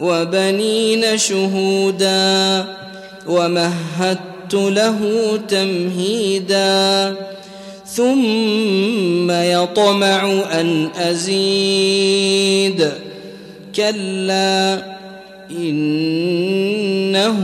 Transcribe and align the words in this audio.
وبنين 0.00 1.18
شهودا 1.18 2.64
ومهدت 3.26 4.54
له 4.54 4.98
تمهيدا 5.48 7.14
ثم 7.86 9.30
يطمع 9.30 10.32
أن 10.60 10.88
أزيد 10.96 12.90
كلا 13.76 14.82
إنه 15.50 17.40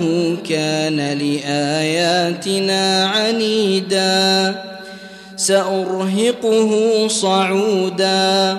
كان 0.48 0.96
لآياتنا 1.18 3.06
عنيدا 3.06 4.54
سأرهقه 5.36 7.08
صعودا 7.08 8.58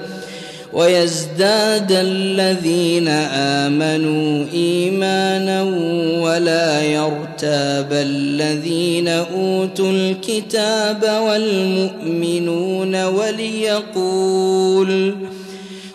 ويزداد 0.73 1.91
الذين 1.91 3.07
آمنوا 3.67 4.45
إيمانا 4.53 5.63
ولا 6.21 6.83
يرتاب 6.83 7.87
الذين 7.91 9.07
أوتوا 9.07 9.91
الكتاب 9.91 11.21
والمؤمنون 11.27 13.03
وليقول 13.05 14.41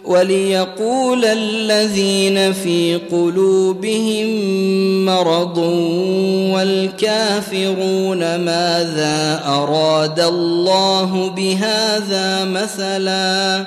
وليقول 0.05 1.25
الذين 1.25 2.53
في 2.53 3.01
قلوبهم 3.13 4.27
مرض 5.05 5.59
والكافرون 6.55 8.19
ماذا 8.19 9.43
أراد 9.47 10.21
الله 10.21 11.31
بهذا 11.31 12.45
مثلا 12.45 13.67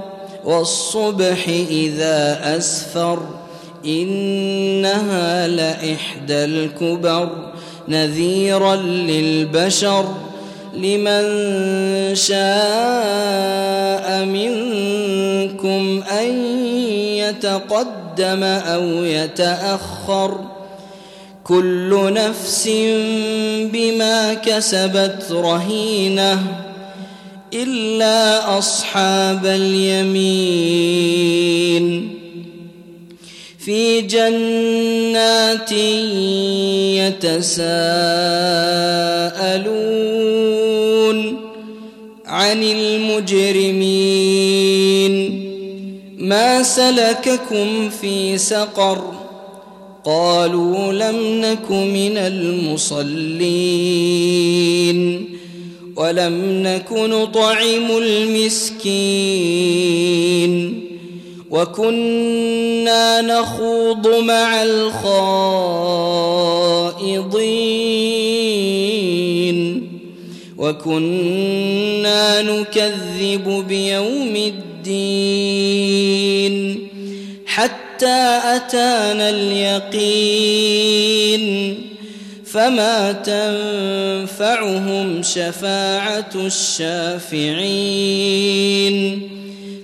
والصبح 0.45 1.47
إذا 1.69 2.39
أسفر 2.57 3.19
إنها 3.85 5.47
لإحدى 5.47 6.45
الكبر 6.45 7.29
نذيرا 7.87 8.75
للبشر 8.75 10.05
لمن 10.73 11.25
شاء 12.15 14.25
منكم 14.25 16.03
أن 16.19 16.55
يتقدم 17.15 18.43
أو 18.43 18.83
يتأخر 19.03 20.37
كل 21.43 22.13
نفس 22.13 22.69
بما 23.73 24.33
كسبت 24.33 25.23
رهينة 25.31 26.43
إلا 27.53 28.57
أصحاب 28.57 29.45
اليمين. 29.45 30.81
في 33.59 34.01
جنات 34.01 35.71
يتساءلون 36.91 37.51
عن 42.25 42.63
المجرمين. 42.63 43.91
ما 46.17 46.63
سلككم 46.63 47.89
في 47.89 48.37
سقر؟ 48.37 49.13
قالوا 50.05 50.93
لم 50.93 51.41
نك 51.41 51.71
من 51.71 52.17
المصلين. 52.17 53.41
ولم 56.01 56.63
نك 56.63 56.91
نطعم 56.91 57.97
المسكين 57.97 59.21
وكنا 61.51 63.21
نخوض 63.21 64.07
مع 64.07 64.63
الخائضين 64.63 65.21
وكنا 70.57 72.41
نكذب 72.41 73.65
بيوم 73.67 74.35
الدين 74.35 75.51
حتى 77.45 78.39
أتانا 78.43 79.29
اليقين 79.29 80.71
فما 82.53 83.11
تنفعهم 83.11 85.23
شفاعة 85.23 86.29
الشافعين 86.35 87.61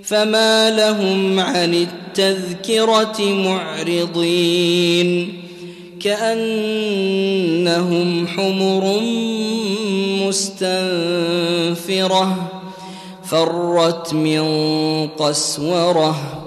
فما 0.03 0.69
لهم 0.69 1.39
عن 1.39 1.73
التذكرة 1.73 3.33
معرضين 3.33 5.33
كأنهم 5.99 7.27
حمر 8.27 9.01
مستنفرة 10.27 12.27
فرت 13.23 14.13
من 14.13 14.47
قسوره 15.07 16.46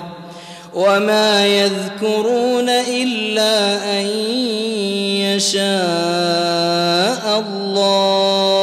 وما 0.73 1.47
يذكرون 1.47 2.69
الا 2.69 3.83
ان 3.99 4.05
يشاء 5.35 5.63
الله 7.39 8.61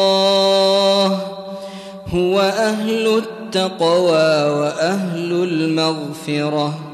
هو 2.15 2.41
أهل 2.41 3.19
التقوى 3.19 4.51
واهل 4.51 5.33
المغفره 5.33 6.88